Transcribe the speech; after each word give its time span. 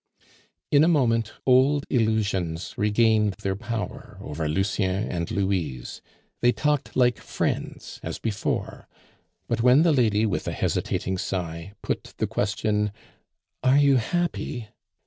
In 0.71 0.83
a 0.83 0.87
moment 0.87 1.33
old 1.45 1.85
illusions 1.87 2.73
regained 2.75 3.33
their 3.43 3.55
power 3.55 4.17
over 4.19 4.47
Lucien 4.49 4.89
and 5.07 5.29
Louise; 5.29 6.01
they 6.41 6.51
talked 6.51 6.95
like 6.95 7.19
friends, 7.19 7.99
as 8.01 8.17
before; 8.17 8.87
but 9.47 9.61
when 9.61 9.83
the 9.83 9.93
lady, 9.93 10.25
with 10.25 10.47
a 10.47 10.53
hesitating 10.53 11.19
sigh, 11.19 11.73
put 11.83 12.15
the 12.17 12.25
question, 12.25 12.91
"Are 13.61 13.77
you 13.77 13.97
happy?" 13.97 14.69